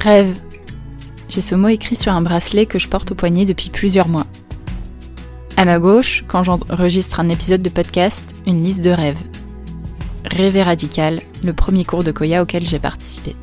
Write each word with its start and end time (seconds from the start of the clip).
Rêve. 0.00 0.34
J'ai 1.28 1.42
ce 1.42 1.54
mot 1.54 1.68
écrit 1.68 1.94
sur 1.94 2.12
un 2.12 2.22
bracelet 2.22 2.64
que 2.64 2.78
je 2.78 2.88
porte 2.88 3.10
au 3.10 3.14
poignet 3.14 3.44
depuis 3.44 3.68
plusieurs 3.68 4.08
mois. 4.08 4.26
À 5.58 5.66
ma 5.66 5.78
gauche, 5.78 6.24
quand 6.26 6.42
j'enregistre 6.42 7.20
un 7.20 7.28
épisode 7.28 7.60
de 7.60 7.68
podcast, 7.68 8.24
une 8.46 8.64
liste 8.64 8.82
de 8.82 8.90
rêves. 8.90 9.22
Rêver 10.24 10.62
radical, 10.62 11.20
le 11.44 11.52
premier 11.52 11.84
cours 11.84 12.02
de 12.02 12.12
Koya 12.12 12.42
auquel 12.42 12.66
j'ai 12.66 12.78
participé. 12.78 13.36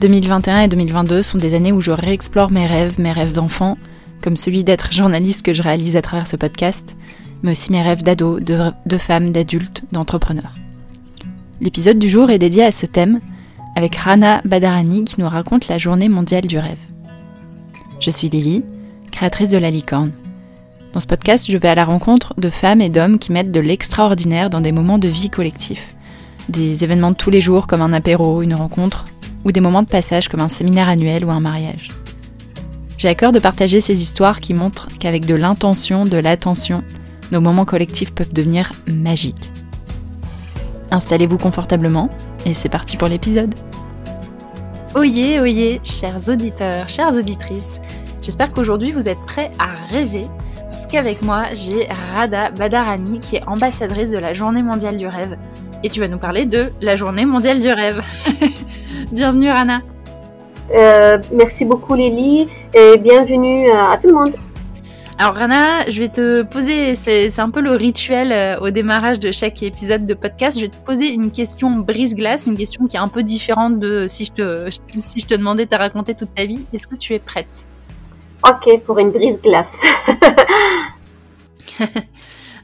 2021 0.00 0.62
et 0.62 0.68
2022 0.68 1.22
sont 1.22 1.38
des 1.38 1.54
années 1.54 1.70
où 1.70 1.80
je 1.80 1.92
réexplore 1.92 2.50
mes 2.50 2.66
rêves, 2.66 2.98
mes 2.98 3.12
rêves 3.12 3.32
d'enfant, 3.32 3.78
comme 4.22 4.36
celui 4.36 4.64
d'être 4.64 4.92
journaliste 4.92 5.46
que 5.46 5.52
je 5.52 5.62
réalise 5.62 5.94
à 5.94 6.02
travers 6.02 6.26
ce 6.26 6.34
podcast, 6.34 6.96
mais 7.44 7.52
aussi 7.52 7.70
mes 7.70 7.82
rêves 7.82 8.02
d'ado, 8.02 8.40
de, 8.40 8.72
de 8.86 8.98
femme, 8.98 9.30
d'adulte, 9.30 9.84
d'entrepreneur. 9.92 10.56
L'épisode 11.60 12.00
du 12.00 12.08
jour 12.08 12.30
est 12.30 12.40
dédié 12.40 12.64
à 12.64 12.72
ce 12.72 12.86
thème, 12.86 13.20
avec 13.74 13.96
Rana 13.96 14.40
Badarani 14.44 15.04
qui 15.04 15.20
nous 15.20 15.28
raconte 15.28 15.68
la 15.68 15.78
journée 15.78 16.08
mondiale 16.08 16.46
du 16.46 16.58
rêve. 16.58 16.78
Je 18.00 18.10
suis 18.10 18.28
Lily, 18.28 18.62
créatrice 19.10 19.50
de 19.50 19.58
La 19.58 19.70
Licorne. 19.70 20.12
Dans 20.92 21.00
ce 21.00 21.06
podcast, 21.06 21.50
je 21.50 21.56
vais 21.56 21.68
à 21.68 21.74
la 21.74 21.84
rencontre 21.84 22.34
de 22.38 22.50
femmes 22.50 22.80
et 22.80 22.90
d'hommes 22.90 23.18
qui 23.18 23.32
mettent 23.32 23.52
de 23.52 23.60
l'extraordinaire 23.60 24.50
dans 24.50 24.60
des 24.60 24.72
moments 24.72 24.98
de 24.98 25.08
vie 25.08 25.30
collectif. 25.30 25.94
Des 26.48 26.84
événements 26.84 27.12
de 27.12 27.16
tous 27.16 27.30
les 27.30 27.40
jours 27.40 27.66
comme 27.66 27.80
un 27.80 27.92
apéro, 27.92 28.42
une 28.42 28.54
rencontre, 28.54 29.06
ou 29.44 29.52
des 29.52 29.60
moments 29.60 29.82
de 29.82 29.88
passage 29.88 30.28
comme 30.28 30.40
un 30.40 30.48
séminaire 30.48 30.88
annuel 30.88 31.24
ou 31.24 31.30
un 31.30 31.40
mariage. 31.40 31.88
J'ai 32.98 33.08
à 33.08 33.14
cœur 33.14 33.32
de 33.32 33.38
partager 33.38 33.80
ces 33.80 34.02
histoires 34.02 34.40
qui 34.40 34.54
montrent 34.54 34.88
qu'avec 35.00 35.24
de 35.24 35.34
l'intention, 35.34 36.04
de 36.04 36.18
l'attention, 36.18 36.84
nos 37.32 37.40
moments 37.40 37.64
collectifs 37.64 38.12
peuvent 38.12 38.32
devenir 38.32 38.72
magiques. 38.86 39.50
Installez-vous 40.90 41.38
confortablement 41.38 42.10
et 42.46 42.54
c'est 42.54 42.68
parti 42.68 42.96
pour 42.96 43.08
l'épisode. 43.08 43.54
Oyez, 44.94 45.40
oyez, 45.40 45.80
chers 45.84 46.28
auditeurs, 46.28 46.88
chères 46.88 47.14
auditrices, 47.14 47.80
j'espère 48.20 48.52
qu'aujourd'hui 48.52 48.92
vous 48.92 49.08
êtes 49.08 49.20
prêts 49.20 49.50
à 49.58 49.68
rêver 49.88 50.26
parce 50.70 50.86
qu'avec 50.86 51.22
moi 51.22 51.44
j'ai 51.54 51.88
Rada 52.14 52.50
Badarani 52.50 53.18
qui 53.18 53.36
est 53.36 53.46
ambassadrice 53.46 54.10
de 54.10 54.18
la 54.18 54.32
Journée 54.34 54.62
mondiale 54.62 54.96
du 54.96 55.06
rêve 55.06 55.36
et 55.82 55.90
tu 55.90 56.00
vas 56.00 56.08
nous 56.08 56.18
parler 56.18 56.46
de 56.46 56.72
la 56.80 56.96
Journée 56.96 57.24
mondiale 57.24 57.60
du 57.60 57.68
rêve. 57.68 58.02
bienvenue 59.12 59.50
Rana. 59.50 59.80
Euh, 60.74 61.18
merci 61.32 61.64
beaucoup 61.64 61.94
Lily 61.94 62.48
et 62.74 62.98
bienvenue 62.98 63.70
à 63.70 63.96
tout 63.96 64.08
le 64.08 64.14
monde. 64.14 64.32
Alors 65.18 65.34
Rana, 65.34 65.88
je 65.88 66.00
vais 66.00 66.08
te 66.08 66.42
poser, 66.42 66.94
c'est 66.96 67.38
un 67.38 67.50
peu 67.50 67.60
le 67.60 67.72
rituel 67.72 68.32
euh, 68.32 68.58
au 68.60 68.70
démarrage 68.70 69.20
de 69.20 69.30
chaque 69.30 69.62
épisode 69.62 70.06
de 70.06 70.14
podcast, 70.14 70.58
je 70.58 70.64
vais 70.64 70.70
te 70.70 70.76
poser 70.76 71.12
une 71.12 71.30
question 71.30 71.70
brise-glace, 71.70 72.46
une 72.46 72.56
question 72.56 72.86
qui 72.86 72.96
est 72.96 73.00
un 73.00 73.08
peu 73.08 73.22
différente 73.22 73.78
de 73.78 74.06
si 74.08 74.24
je 74.24 74.32
te, 74.32 74.68
si 74.98 75.20
je 75.20 75.26
te 75.26 75.34
demandais 75.34 75.66
de 75.66 75.76
raconter 75.76 76.14
toute 76.14 76.34
ta 76.34 76.46
vie. 76.46 76.64
Est-ce 76.72 76.88
que 76.88 76.96
tu 76.96 77.12
es 77.14 77.18
prête? 77.18 77.66
Ok, 78.44 78.80
pour 78.84 78.98
une 78.98 79.10
brise-glace. 79.10 79.76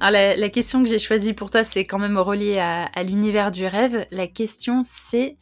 Alors 0.00 0.36
la, 0.36 0.48
question 0.48 0.82
que 0.82 0.88
j'ai 0.88 0.98
choisie 0.98 1.34
pour 1.34 1.50
toi, 1.50 1.64
c'est 1.64 1.84
quand 1.84 1.98
même 1.98 2.18
relié 2.18 2.58
à, 2.58 3.02
l'univers 3.02 3.50
du 3.50 3.66
rêve. 3.66 4.06
La 4.10 4.26
question 4.26 4.82
c'est 4.84 5.36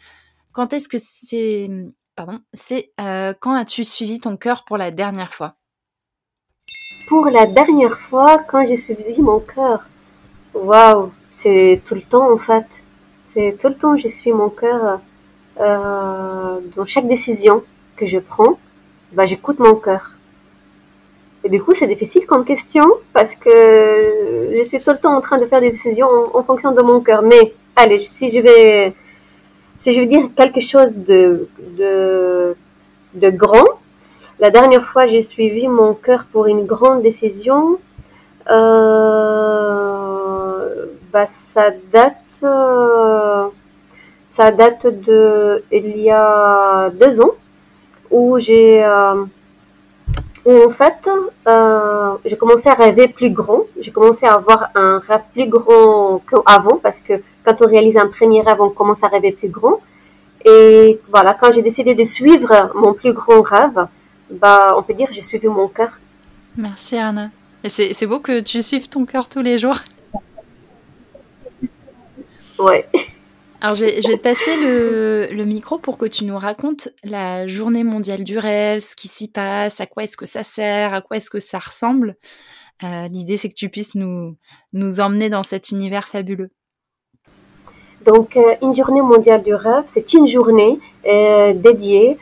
quand 0.53 0.73
est-ce 0.73 0.89
que 0.89 0.99
c'est... 0.99 1.71
Pardon, 2.15 2.41
c'est 2.55 2.93
euh, 3.01 3.33
quand 3.39 3.55
as-tu 3.55 3.85
suivi 3.85 4.19
ton 4.21 4.37
cœur 4.37 4.65
pour 4.65 4.77
la 4.77 4.91
dernière 4.91 5.33
fois? 5.33 5.57
Pour 7.07 7.27
la 7.27 7.47
dernière 7.47 7.99
fois, 7.99 8.39
quand 8.49 8.67
j'ai 8.67 8.77
suivi 8.77 9.23
mon 9.23 9.41
cœur, 9.41 9.87
waouh, 10.55 11.13
c'est 11.41 11.81
tout 11.87 11.95
le 11.95 12.03
temps 12.03 12.33
en 12.33 12.39
fait. 12.39 12.67
C'est 13.33 13.57
tout 13.61 13.69
le 13.69 13.75
temps, 13.75 13.97
je 13.97 14.09
suis 14.09 14.33
mon 14.33 14.49
cœur 14.49 15.01
euh, 15.61 16.59
dans 16.75 16.87
chaque 16.87 17.07
décision 17.07 17.63
que 17.97 18.07
je 18.07 18.19
prends. 18.19 18.59
Bah, 19.13 19.27
j'écoute 19.27 19.59
mon 19.59 19.77
cœur. 19.77 20.13
Et 21.45 21.49
du 21.49 21.63
coup, 21.63 21.75
c'est 21.75 21.87
difficile 21.87 22.27
comme 22.27 22.45
question 22.45 22.87
parce 23.13 23.37
que 23.37 24.53
je 24.57 24.65
suis 24.65 24.81
tout 24.81 24.91
le 24.91 24.99
temps 24.99 25.17
en 25.17 25.21
train 25.21 25.39
de 25.39 25.47
faire 25.47 25.61
des 25.61 25.71
décisions 25.71 26.09
en, 26.35 26.43
fonction 26.43 26.73
de 26.73 26.83
mon 26.83 27.01
cœur. 27.01 27.23
Mais 27.23 27.55
allez, 27.77 28.01
si 28.01 28.31
je 28.31 28.41
vais, 28.41 28.95
si 29.83 29.93
je 29.93 30.01
veux 30.01 30.07
dire 30.07 30.29
quelque 30.37 30.61
chose 30.61 30.93
de, 30.93 31.49
de, 31.79 32.57
de 33.15 33.31
grand, 33.31 33.65
la 34.39 34.51
dernière 34.51 34.85
fois, 34.85 35.07
j'ai 35.07 35.23
suivi 35.23 35.67
mon 35.67 35.95
cœur 35.95 36.27
pour 36.31 36.47
une 36.47 36.67
grande 36.67 37.01
décision. 37.03 37.79
Euh, 38.51 38.67
bah, 41.11 41.25
ça 41.55 41.71
date, 41.91 42.17
euh, 42.43 43.47
ça 44.29 44.51
date 44.51 44.87
de 44.87 45.65
il 45.73 45.97
y 45.99 46.11
a 46.11 46.91
deux 46.91 47.19
ans 47.21 47.33
où 48.11 48.39
j'ai, 48.39 48.85
euh, 48.85 49.25
où 50.45 50.53
en 50.65 50.71
fait, 50.71 51.09
j'ai 52.27 52.37
commencé 52.37 52.69
à 52.69 52.75
rêver 52.75 53.09
plus 53.09 53.31
grand. 53.31 53.63
J'ai 53.81 53.91
commencé 53.91 54.27
à 54.27 54.35
avoir 54.35 54.69
un 54.75 54.99
rêve 54.99 55.23
plus 55.33 55.49
grand 55.49 56.21
qu'avant 56.29 56.77
parce 56.77 57.01
que 57.01 57.15
quand 57.43 57.63
on 57.63 57.67
réalise 57.67 57.97
un 57.97 58.09
premier 58.09 58.43
rêve, 58.43 58.61
on 58.61 58.69
commence 58.69 59.03
à 59.03 59.09
rêver 59.09 59.33
plus 59.33 59.49
grand. 59.49 59.81
Et 60.45 61.01
voilà, 61.11 61.33
quand 61.33 61.53
j'ai 61.53 61.63
décidé 61.63 61.95
de 61.95 62.05
suivre 62.05 62.71
mon 62.75 62.93
plus 62.93 63.15
grand 63.15 63.41
rêve, 63.41 63.89
bah, 64.31 64.75
on 64.77 64.83
peut 64.83 64.95
dire 64.95 65.09
j'ai 65.13 65.23
suivi 65.23 65.47
mon 65.49 65.69
cœur. 65.69 65.99
Merci 66.57 66.97
Anna. 66.97 67.31
Et 67.65 67.69
c'est 67.69 68.07
beau 68.07 68.21
que 68.21 68.41
tu 68.41 68.63
suives 68.63 68.89
ton 68.89 69.05
cœur 69.07 69.29
tous 69.29 69.43
les 69.43 69.59
jours. 69.59 69.79
Ouais. 72.59 72.87
Alors, 73.61 73.75
je 73.75 73.85
vais, 73.85 74.01
te 74.01 74.17
passer 74.17 74.57
le, 74.57 75.29
le, 75.33 75.45
micro 75.45 75.79
pour 75.79 75.99
que 75.99 76.05
tu 76.05 76.25
nous 76.25 76.39
racontes 76.39 76.89
la 77.03 77.49
journée 77.49 77.85
mondiale 77.85 78.23
du 78.23 78.39
rêve, 78.39 78.81
ce 78.81 78.95
qui 78.95 79.09
s'y 79.09 79.29
passe, 79.29 79.81
à 79.81 79.87
quoi 79.87 80.05
est-ce 80.05 80.17
que 80.17 80.27
ça 80.27 80.45
sert, 80.45 80.95
à 80.95 81.01
quoi 81.01 81.17
est-ce 81.17 81.31
que 81.31 81.41
ça 81.41 81.59
ressemble. 81.59 82.17
Euh, 82.85 83.09
l'idée, 83.09 83.37
c'est 83.37 83.49
que 83.49 83.55
tu 83.55 83.69
puisses 83.69 83.95
nous, 83.95 84.37
nous 84.73 85.01
emmener 85.01 85.31
dans 85.31 85.43
cet 85.43 85.71
univers 85.71 86.09
fabuleux. 86.09 86.51
Donc, 88.05 88.37
euh, 88.37 88.55
une 88.63 88.75
journée 88.77 89.01
mondiale 89.01 89.43
du 89.43 89.55
rêve, 89.55 89.85
c'est 89.87 90.13
une 90.13 90.27
journée 90.29 90.79
euh, 91.09 91.55
dédiée 91.55 92.19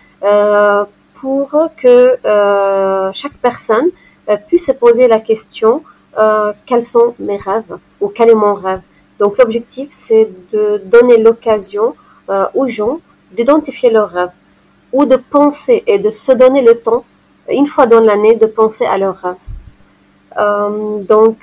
pour 1.24 1.48
que 1.82 2.18
euh, 2.26 3.10
chaque 3.14 3.38
personne 3.48 3.88
euh, 4.28 4.36
puisse 4.46 4.66
se 4.66 4.72
poser 4.72 5.08
la 5.08 5.20
question 5.20 5.82
euh, 6.18 6.52
quels 6.66 6.84
sont 6.84 7.14
mes 7.18 7.38
rêves 7.38 7.74
ou 8.02 8.08
quel 8.08 8.28
est 8.28 8.40
mon 8.46 8.52
rêve. 8.52 8.82
Donc 9.18 9.38
l'objectif, 9.38 9.88
c'est 9.90 10.28
de 10.52 10.82
donner 10.84 11.16
l'occasion 11.16 11.94
aux 12.54 12.68
gens 12.68 12.96
d'identifier 13.36 13.90
leurs 13.90 14.10
rêves 14.10 14.36
ou 14.92 15.06
de 15.06 15.16
penser 15.16 15.82
et 15.86 15.98
de 15.98 16.10
se 16.10 16.32
donner 16.32 16.62
le 16.70 16.74
temps, 16.86 17.04
une 17.50 17.68
fois 17.74 17.86
dans 17.86 18.00
l'année, 18.00 18.34
de 18.34 18.48
penser 18.60 18.84
à 18.94 18.96
leurs 18.98 19.18
rêves. 19.24 19.44
donc, 21.14 21.38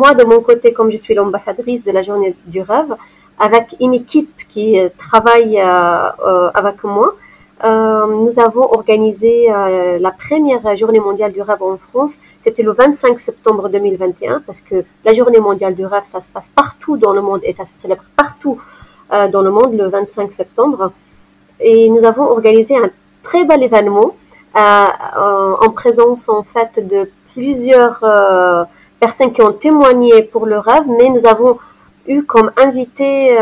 moi, 0.00 0.10
de 0.20 0.24
mon 0.32 0.40
côté, 0.48 0.72
comme 0.72 0.90
je 0.90 0.96
suis 1.04 1.14
l'ambassadrice 1.14 1.82
de 1.84 1.92
la 1.92 2.02
journée 2.02 2.34
du 2.46 2.60
rêve, 2.60 2.92
avec 3.38 3.66
une 3.80 3.94
équipe 3.94 4.36
qui 4.52 4.66
travaille 5.06 5.58
avec 6.62 6.78
moi, 6.84 7.08
euh, 7.64 8.06
nous 8.06 8.38
avons 8.38 8.72
organisé 8.72 9.50
euh, 9.50 9.98
la 9.98 10.12
première 10.12 10.76
journée 10.76 11.00
mondiale 11.00 11.32
du 11.32 11.42
rêve 11.42 11.62
en 11.62 11.76
France. 11.76 12.18
C'était 12.44 12.62
le 12.62 12.72
25 12.72 13.18
septembre 13.18 13.68
2021 13.68 14.42
parce 14.46 14.60
que 14.60 14.84
la 15.04 15.12
journée 15.12 15.40
mondiale 15.40 15.74
du 15.74 15.84
rêve, 15.84 16.04
ça 16.04 16.20
se 16.20 16.30
passe 16.30 16.48
partout 16.48 16.96
dans 16.96 17.12
le 17.12 17.20
monde 17.20 17.40
et 17.42 17.52
ça 17.52 17.64
se 17.64 17.72
célèbre 17.74 18.04
partout 18.16 18.60
euh, 19.12 19.28
dans 19.28 19.42
le 19.42 19.50
monde 19.50 19.76
le 19.76 19.88
25 19.88 20.32
septembre. 20.32 20.92
Et 21.60 21.90
nous 21.90 22.04
avons 22.04 22.24
organisé 22.24 22.76
un 22.76 22.90
très 23.24 23.44
bel 23.44 23.62
événement 23.62 24.14
en 24.54 25.70
présence 25.72 26.28
en 26.28 26.42
fait 26.42 26.88
de 26.88 27.08
plusieurs 27.32 28.00
personnes 28.98 29.32
qui 29.32 29.42
ont 29.42 29.52
témoigné 29.52 30.22
pour 30.22 30.46
le 30.46 30.58
rêve, 30.58 30.84
mais 30.86 31.08
nous 31.10 31.26
avons 31.26 31.58
eu 32.08 32.22
comme 32.22 32.50
invité 32.56 33.36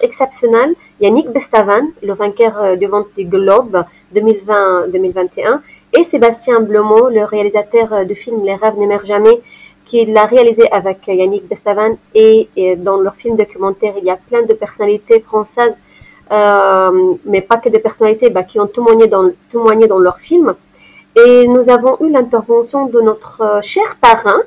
exceptionnel 0.00 0.74
Yannick 1.02 1.30
Bestavan, 1.30 1.88
le 2.00 2.14
vainqueur 2.14 2.62
euh, 2.62 2.76
du 2.76 3.24
Globe 3.24 3.84
2020-2021, 4.14 5.58
et 5.94 6.04
Sébastien 6.04 6.60
Blemont, 6.60 7.08
le 7.08 7.24
réalisateur 7.24 7.92
euh, 7.92 8.04
du 8.04 8.14
film 8.14 8.44
Les 8.44 8.54
rêves 8.54 8.78
n'émergent 8.78 9.08
jamais, 9.08 9.40
qui 9.84 10.06
l'a 10.06 10.26
réalisé 10.26 10.70
avec 10.70 11.00
euh, 11.08 11.14
Yannick 11.14 11.48
Bestavan. 11.48 11.96
Et, 12.14 12.48
dans 12.76 12.98
leur 12.98 13.16
film 13.16 13.36
documentaire, 13.36 13.94
il 13.98 14.04
y 14.04 14.10
a 14.10 14.16
plein 14.16 14.42
de 14.42 14.54
personnalités 14.54 15.18
françaises, 15.20 15.76
mais 17.26 17.40
pas 17.42 17.56
que 17.56 17.68
des 17.68 17.80
personnalités, 17.80 18.30
bah, 18.30 18.44
qui 18.44 18.60
ont 18.60 18.68
témoigné 18.68 19.08
dans, 19.08 19.98
leur 19.98 20.18
film. 20.18 20.54
Et 21.16 21.46
nous 21.48 21.68
avons 21.68 21.96
eu 22.00 22.10
l'intervention 22.10 22.86
de 22.86 23.00
notre 23.00 23.60
cher 23.62 23.96
parrain, 24.00 24.40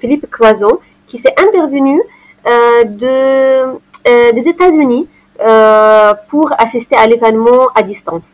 Philippe 0.00 0.28
Cloison, 0.30 0.78
qui 1.06 1.18
s'est 1.18 1.34
intervenu 1.38 2.02
de, 2.44 4.32
des 4.32 4.48
États-Unis 4.48 5.08
euh, 5.40 6.14
pour 6.28 6.52
assister 6.58 6.96
à 6.96 7.06
l'événement 7.06 7.68
à 7.74 7.82
distance. 7.82 8.26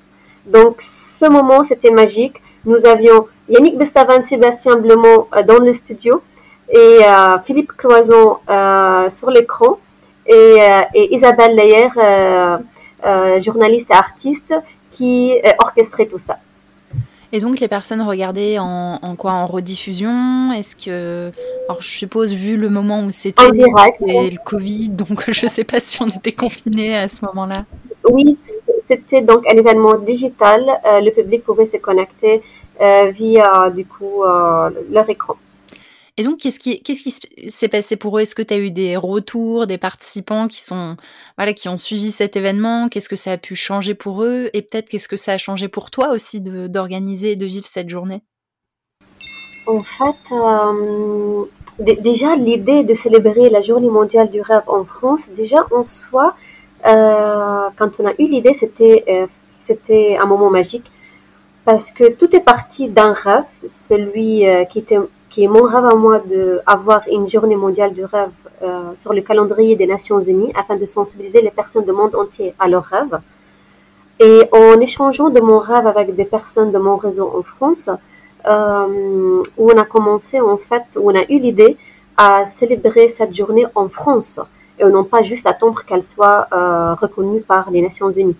Donc 0.47 0.83
ce 0.83 1.25
moment, 1.27 1.65
c'était 1.65 1.91
magique. 1.91 2.37
Nous 2.67 2.85
avions 2.85 3.27
Yannick 3.49 3.79
Bestavan, 3.79 4.23
Sébastien 4.23 4.77
Blemont 4.77 5.27
euh, 5.35 5.43
dans 5.43 5.59
le 5.59 5.73
studio 5.73 6.23
et 6.69 6.99
euh, 7.05 7.39
Philippe 7.47 7.73
Cloison 7.77 8.39
sur 9.11 9.31
l'écran 9.31 9.79
et, 10.27 10.59
et, 10.95 11.15
Isabelle 11.15 11.57
Leyer 11.57 11.89
journalistes 13.41 13.91
et 13.91 13.95
artistes 13.95 14.55
qui 14.93 15.33
orchestraient 15.59 16.07
tout 16.07 16.19
ça. 16.19 16.39
Et 17.33 17.41
donc 17.41 17.61
les 17.61 17.69
personnes 17.69 18.03
regardaient 18.03 18.59
en, 18.59 18.99
quoi 19.17 19.33
En 19.33 19.47
rediffusion? 19.47 20.53
Est-ce 20.53 20.75
que. 20.75 21.31
Alors 21.69 21.81
je 21.81 21.89
suppose, 21.89 22.33
vu 22.33 22.57
le 22.57 22.69
moment 22.69 23.05
où 23.05 23.11
c'était 23.11 23.43
le 23.51 24.45
Covid, 24.45 24.89
donc 24.91 25.25
je 25.31 25.47
ne 25.47 25.51
sais 25.51 25.65
pas 25.65 25.81
si 25.81 26.03
on 26.03 26.09
était 26.09 26.33
confinés 26.33 26.97
à 26.97 27.09
ce 27.09 27.25
moment-là. 27.27 27.65
Oui, 28.11 28.37
c'était 28.91 29.21
donc 29.21 29.47
un 29.47 29.57
événement 29.57 29.97
digital. 29.99 30.63
Euh, 30.87 31.01
le 31.01 31.11
public 31.11 31.45
pouvait 31.45 31.67
se 31.67 31.77
connecter 31.77 32.43
euh, 32.81 33.11
via 33.11 33.71
du 33.71 33.85
coup 33.85 34.25
euh, 34.25 34.71
leur 34.91 35.09
écran. 35.09 35.37
Et 36.21 36.23
donc, 36.23 36.37
qu'est-ce 36.37 36.59
qui, 36.59 37.51
s'est 37.51 37.69
passé 37.69 37.97
pour 37.97 38.19
eux? 38.19 38.21
Est-ce 38.21 38.35
que 38.35 38.43
tu 38.43 38.53
as 38.53 38.59
eu 38.59 38.71
des 38.71 38.95
retours, 38.95 39.67
des 39.67 39.79
participants 39.79 40.49
qui, 40.49 40.61
sont, 40.63 40.99
voilà, 41.39 41.55
qui 41.55 41.67
ont 41.71 41.79
suivi 41.79 42.13
cet 42.13 42.37
événement? 42.37 42.91
Qu'est-ce 42.91 43.09
que 43.09 43.17
ça 43.17 43.33
a 43.33 43.39
pu 43.39 43.57
changer 43.57 43.95
pour 43.95 44.23
eux? 44.23 44.51
Et 44.53 44.61
peut-être 44.61 44.91
qu'est-ce 44.91 45.09
que 45.09 45.17
ça 45.17 45.33
a 45.33 45.39
changé 45.39 45.69
pour 45.69 45.91
toi 45.91 46.11
aussi 46.11 46.43
d'organiser 46.43 47.33
et 47.33 47.37
de 47.37 47.47
vivre 47.47 47.65
cette 47.65 47.89
journée? 47.89 48.21
En 49.67 49.81
fait, 49.81 50.35
euh, 50.35 51.45
déjà, 51.79 52.37
l'idée 52.37 52.85
de 52.85 52.93
célébrer 52.93 53.49
la 53.49 53.63
journée 53.63 53.89
mondiale 53.89 54.29
du 54.29 54.43
rêve 54.43 54.65
en 54.67 54.85
France, 54.85 55.23
déjà 55.35 55.65
en 55.75 55.83
soi, 55.83 56.37
euh, 56.87 57.69
quand 57.79 57.93
on 57.99 58.07
a 58.07 58.13
eu 58.19 58.27
l'idée, 58.27 58.53
euh, 59.09 59.27
c'était 59.67 60.19
un 60.21 60.27
moment 60.27 60.51
magique. 60.51 60.91
Parce 61.65 61.91
que 61.91 62.13
tout 62.13 62.37
est 62.37 62.45
parti 62.45 62.91
d'un 62.91 63.15
rêve, 63.15 63.45
celui 63.67 64.45
qui 64.71 64.81
était 64.81 64.99
qui 65.31 65.45
est 65.45 65.49
mon 65.49 65.63
rêve 65.63 65.85
à 65.85 65.95
moi 65.95 66.19
d'avoir 66.19 67.03
une 67.11 67.31
journée 67.31 67.57
mondiale 67.57 67.95
du 67.95 68.05
rêve 68.05 68.31
euh, 68.63 68.91
sur 68.97 69.13
le 69.15 69.23
calendrier 69.23 69.77
des 69.77 69.87
Nations 69.87 70.21
Unies 70.21 70.53
afin 70.57 70.77
de 70.77 70.85
sensibiliser 70.85 71.41
les 71.41 71.51
personnes 71.51 71.85
du 71.85 71.93
monde 71.93 72.15
entier 72.17 72.53
à 72.59 72.69
leurs 72.69 72.85
rêves. 72.85 73.19
Et 74.19 74.43
en 74.53 74.79
échangeant 74.81 75.31
de 75.31 75.41
mon 75.41 75.61
rêve 75.61 75.87
avec 75.87 76.15
des 76.15 76.25
personnes 76.25 76.73
de 76.73 76.79
mon 76.79 76.97
réseau 76.97 77.33
en 77.39 77.43
France, 77.43 77.89
euh, 78.47 79.43
où 79.57 79.71
on 79.71 79.79
a 79.79 79.85
commencé 79.85 80.41
en 80.41 80.57
fait, 80.57 80.83
où 80.97 81.11
on 81.11 81.15
a 81.15 81.23
eu 81.23 81.39
l'idée 81.39 81.77
à 82.17 82.45
célébrer 82.47 83.09
cette 83.09 83.35
journée 83.35 83.67
en 83.75 83.89
France 83.89 84.41
et 84.79 84.85
non 84.85 85.05
pas 85.05 85.23
juste 85.23 85.47
attendre 85.47 85.85
qu'elle 85.85 86.05
soit 86.05 86.49
euh, 86.53 86.95
reconnue 86.95 87.41
par 87.41 87.71
les 87.71 87.83
Nations 87.83 88.11
Unies. 88.11 88.37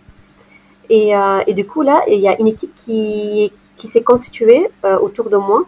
Et, 0.89 1.13
et, 1.47 1.55
du 1.55 1.65
coup 1.65 1.83
là, 1.83 2.03
il 2.09 2.19
y 2.19 2.27
a 2.27 2.37
une 2.41 2.49
équipe 2.49 2.75
qui, 2.75 3.53
qui 3.77 3.87
s'est 3.87 4.03
constituée 4.03 4.69
autour 4.83 5.31
de 5.31 5.37
moi 5.37 5.63
euh, 5.63 5.65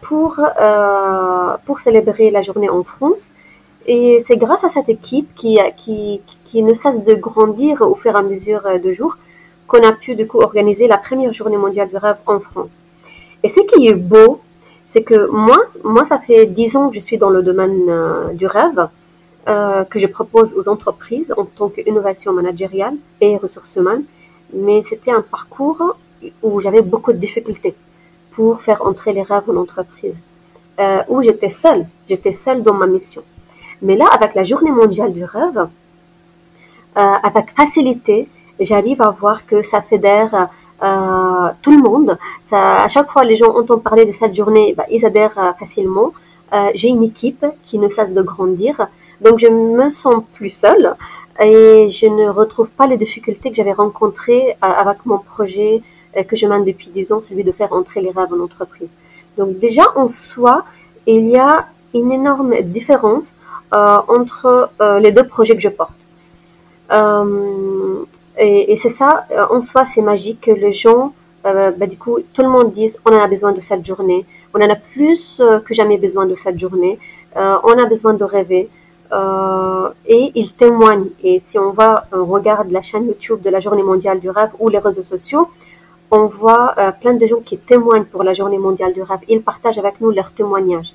pour, 0.00 0.38
euh, 0.40 1.56
pour 1.64 1.80
célébrer 1.80 2.30
la 2.30 2.42
journée 2.42 2.68
en 2.68 2.82
France. 2.82 3.28
Et 3.86 4.22
c'est 4.26 4.36
grâce 4.36 4.64
à 4.64 4.68
cette 4.68 4.88
équipe 4.88 5.34
qui, 5.34 5.58
qui, 5.76 6.20
qui 6.44 6.62
ne 6.62 6.74
cesse 6.74 7.02
de 7.04 7.14
grandir 7.14 7.80
au 7.82 7.94
fur 7.94 8.14
et 8.14 8.18
à 8.18 8.22
mesure 8.22 8.62
de 8.82 8.92
jours 8.92 9.16
qu'on 9.66 9.82
a 9.86 9.92
pu 9.92 10.16
du 10.16 10.26
coup 10.26 10.40
organiser 10.40 10.88
la 10.88 10.98
première 10.98 11.32
journée 11.32 11.56
mondiale 11.56 11.88
du 11.88 11.96
rêve 11.96 12.18
en 12.26 12.40
France. 12.40 12.74
Et 13.42 13.48
ce 13.48 13.60
qui 13.60 13.88
est 13.88 13.94
beau, 13.94 14.40
c'est 14.88 15.02
que 15.02 15.30
moi, 15.30 15.58
moi, 15.84 16.04
ça 16.04 16.18
fait 16.18 16.46
dix 16.46 16.76
ans 16.76 16.88
que 16.88 16.96
je 16.96 17.00
suis 17.00 17.18
dans 17.18 17.30
le 17.30 17.42
domaine 17.42 17.84
euh, 17.88 18.32
du 18.32 18.46
rêve, 18.46 18.88
euh, 19.48 19.84
que 19.84 19.98
je 19.98 20.06
propose 20.06 20.52
aux 20.54 20.68
entreprises 20.68 21.32
en 21.36 21.44
tant 21.44 21.68
qu'innovation 21.68 22.32
managériale 22.32 22.94
et 23.20 23.36
ressources 23.36 23.76
humaines. 23.76 24.04
Mais 24.52 24.82
c'était 24.88 25.12
un 25.12 25.22
parcours 25.22 25.96
où 26.42 26.60
j'avais 26.60 26.82
beaucoup 26.82 27.12
de 27.12 27.18
difficultés 27.18 27.74
pour 28.32 28.62
faire 28.62 28.86
entrer 28.86 29.12
les 29.12 29.22
rêves 29.22 29.48
en 29.48 29.56
entreprise, 29.56 30.14
euh, 30.78 31.02
où 31.08 31.22
j'étais 31.22 31.50
seule, 31.50 31.86
j'étais 32.08 32.32
seule 32.32 32.62
dans 32.62 32.74
ma 32.74 32.86
mission. 32.86 33.22
Mais 33.82 33.96
là, 33.96 34.06
avec 34.12 34.34
la 34.34 34.44
journée 34.44 34.70
mondiale 34.70 35.12
du 35.12 35.24
rêve, 35.24 35.68
euh, 36.96 37.00
avec 37.22 37.50
facilité, 37.56 38.28
j'arrive 38.58 39.00
à 39.00 39.10
voir 39.10 39.46
que 39.46 39.62
ça 39.62 39.80
fédère 39.80 40.48
euh, 40.82 41.48
tout 41.62 41.70
le 41.70 41.78
monde. 41.78 42.18
À 42.52 42.88
chaque 42.88 43.10
fois, 43.10 43.24
les 43.24 43.36
gens 43.36 43.56
entendent 43.56 43.82
parler 43.82 44.04
de 44.04 44.12
cette 44.12 44.34
journée, 44.34 44.74
bah, 44.76 44.86
ils 44.90 45.04
adhèrent 45.06 45.38
euh, 45.38 45.52
facilement. 45.58 46.12
J'ai 46.74 46.88
une 46.88 47.04
équipe 47.04 47.46
qui 47.62 47.78
ne 47.78 47.88
cesse 47.88 48.12
de 48.12 48.22
grandir, 48.22 48.88
donc 49.20 49.38
je 49.38 49.46
me 49.46 49.88
sens 49.88 50.24
plus 50.34 50.50
seule 50.50 50.96
et 51.40 51.88
je 51.92 52.06
ne 52.06 52.28
retrouve 52.28 52.66
pas 52.70 52.88
les 52.88 52.96
difficultés 52.96 53.50
que 53.50 53.56
j'avais 53.56 53.72
rencontrées 53.72 54.56
avec 54.60 55.06
mon 55.06 55.18
projet 55.18 55.80
que 56.28 56.36
je 56.36 56.46
mène 56.46 56.64
depuis 56.64 56.90
10 56.90 57.12
ans, 57.12 57.20
celui 57.20 57.44
de 57.44 57.52
faire 57.52 57.72
entrer 57.72 58.00
les 58.00 58.10
rêves 58.10 58.32
en 58.32 58.42
entreprise. 58.42 58.88
Donc 59.38 59.58
déjà 59.58 59.84
en 59.94 60.08
soi, 60.08 60.64
il 61.06 61.28
y 61.28 61.36
a 61.36 61.66
une 61.94 62.12
énorme 62.12 62.54
différence 62.62 63.36
euh, 63.72 63.98
entre 64.08 64.70
euh, 64.80 64.98
les 64.98 65.12
deux 65.12 65.26
projets 65.26 65.54
que 65.54 65.62
je 65.62 65.68
porte. 65.68 66.00
Euh, 66.92 68.04
et, 68.38 68.76
c'est 68.76 68.88
ça, 68.88 69.26
euh, 69.32 69.44
en 69.50 69.60
soi, 69.60 69.84
c'est 69.84 70.02
magique 70.02 70.40
que 70.40 70.50
les 70.50 70.72
gens, 70.72 71.12
euh, 71.46 71.70
bah, 71.76 71.86
du 71.86 71.96
coup, 71.96 72.18
tout 72.32 72.42
le 72.42 72.48
monde 72.48 72.72
dise 72.72 72.98
on 73.06 73.14
en 73.14 73.20
a 73.20 73.28
besoin 73.28 73.52
de 73.52 73.60
cette 73.60 73.84
journée, 73.86 74.24
on 74.54 74.60
en 74.60 74.70
a 74.70 74.76
plus 74.76 75.40
que 75.64 75.74
jamais 75.74 75.98
besoin 75.98 76.26
de 76.26 76.34
cette 76.34 76.58
journée, 76.58 76.98
on 77.36 77.78
a 77.78 77.86
besoin 77.86 78.14
de 78.14 78.24
rêver. 78.24 78.68
et 80.06 80.32
ils 80.34 80.52
témoignent. 80.52 81.10
Et 81.22 81.38
si 81.38 81.58
on 81.58 81.74
on 82.12 82.24
regarde 82.24 82.70
la 82.70 82.82
chaîne 82.82 83.06
YouTube 83.06 83.42
de 83.42 83.50
la 83.50 83.60
Journée 83.60 83.82
mondiale 83.82 84.18
du 84.20 84.30
rêve 84.30 84.50
ou 84.58 84.68
les 84.68 84.78
réseaux 84.78 85.04
sociaux, 85.04 85.48
on 86.10 86.26
voit 86.26 86.74
euh, 86.78 86.90
plein 86.92 87.14
de 87.14 87.26
gens 87.26 87.40
qui 87.40 87.56
témoignent 87.58 88.04
pour 88.04 88.22
la 88.22 88.34
journée 88.34 88.58
mondiale 88.58 88.92
du 88.92 89.02
rêve. 89.02 89.20
Ils 89.28 89.42
partagent 89.42 89.78
avec 89.78 90.00
nous 90.00 90.10
leurs 90.10 90.32
témoignages. 90.32 90.92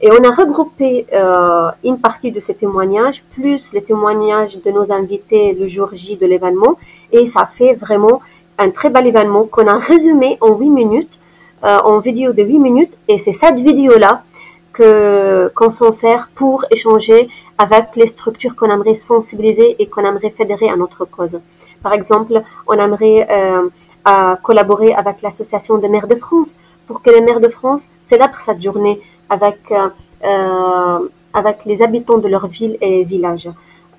Et 0.00 0.10
on 0.10 0.24
a 0.24 0.32
regroupé 0.34 1.06
euh, 1.12 1.70
une 1.84 1.98
partie 1.98 2.32
de 2.32 2.40
ces 2.40 2.54
témoignages, 2.54 3.22
plus 3.34 3.72
les 3.72 3.82
témoignages 3.82 4.58
de 4.62 4.70
nos 4.70 4.90
invités 4.90 5.54
le 5.54 5.68
jour 5.68 5.90
J 5.92 6.16
de 6.16 6.26
l'événement. 6.26 6.76
Et 7.12 7.26
ça 7.28 7.46
fait 7.46 7.74
vraiment 7.74 8.20
un 8.58 8.70
très 8.70 8.90
bel 8.90 9.06
événement 9.06 9.44
qu'on 9.44 9.68
a 9.68 9.78
résumé 9.78 10.38
en 10.40 10.54
8 10.54 10.70
minutes, 10.70 11.18
euh, 11.64 11.78
en 11.84 12.00
vidéo 12.00 12.32
de 12.32 12.42
8 12.42 12.58
minutes. 12.58 12.98
Et 13.08 13.18
c'est 13.18 13.32
cette 13.32 13.60
vidéo-là 13.60 14.24
que 14.72 15.52
qu'on 15.54 15.70
s'en 15.70 15.92
sert 15.92 16.30
pour 16.34 16.64
échanger 16.70 17.28
avec 17.58 17.94
les 17.94 18.06
structures 18.08 18.56
qu'on 18.56 18.70
aimerait 18.70 18.94
sensibiliser 18.94 19.76
et 19.78 19.86
qu'on 19.86 20.04
aimerait 20.04 20.30
fédérer 20.30 20.68
à 20.68 20.76
notre 20.76 21.04
cause. 21.04 21.38
Par 21.82 21.92
exemple, 21.92 22.42
on 22.66 22.74
aimerait 22.74 23.26
euh, 23.30 23.68
à 24.04 24.38
collaborer 24.42 24.94
avec 24.94 25.22
l'Association 25.22 25.78
des 25.78 25.88
maires 25.88 26.08
de 26.08 26.16
France 26.16 26.56
pour 26.86 27.02
que 27.02 27.10
les 27.10 27.20
maires 27.20 27.40
de 27.40 27.48
France 27.48 27.86
célèbrent 28.04 28.40
cette 28.40 28.60
journée 28.60 29.00
avec, 29.28 29.58
euh, 29.70 29.88
euh, 30.24 31.08
avec 31.32 31.64
les 31.64 31.82
habitants 31.82 32.18
de 32.18 32.28
leur 32.28 32.46
ville 32.46 32.76
et 32.80 33.04
village. 33.04 33.48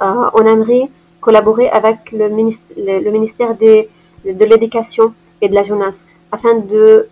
Euh, 0.01 0.29
on 0.33 0.45
aimerait 0.45 0.89
collaborer 1.21 1.69
avec 1.69 2.11
le, 2.11 2.27
ministère, 2.29 2.75
le, 2.77 3.10
ministère 3.10 3.55
des, 3.55 3.89
de 4.25 4.45
l'éducation 4.45 5.13
et 5.41 5.50
de 5.50 5.55
la 5.55 5.63
jeunesse 5.63 6.05
afin 6.31 6.55
de 6.55 7.07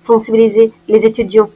sensibiliser 0.00 0.72
les 0.86 1.04
étudiants 1.06 1.50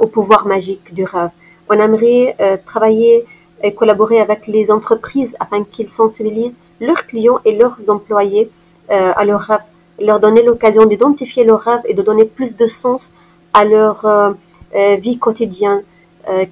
au 0.00 0.06
pouvoir 0.06 0.46
magique 0.46 0.94
du 0.94 1.04
rêve. 1.04 1.30
On 1.68 1.74
aimerait 1.74 2.34
travailler 2.64 3.24
et 3.62 3.72
collaborer 3.74 4.18
avec 4.20 4.46
les 4.46 4.70
entreprises 4.70 5.36
afin 5.38 5.62
qu'ils 5.64 5.90
sensibilisent 5.90 6.56
leurs 6.80 7.06
clients 7.06 7.40
et 7.44 7.56
leurs 7.56 7.78
employés 7.88 8.50
euh, 8.90 9.12
à 9.16 9.24
leur 9.24 9.40
rêve, 9.40 9.60
leur 10.00 10.20
donner 10.20 10.42
l'occasion 10.42 10.86
d'identifier 10.86 11.44
leurs 11.44 11.60
rêves 11.60 11.82
et 11.86 11.94
de 11.94 12.02
donner 12.02 12.24
plus 12.24 12.56
de 12.56 12.68
sens 12.68 13.10
à 13.52 13.64
leur 13.64 14.04
euh, 14.04 14.32
euh, 14.74 14.96
vie 14.96 15.18
quotidienne, 15.18 15.82